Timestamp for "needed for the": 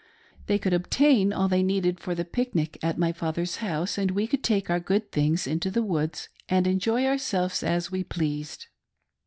1.61-2.25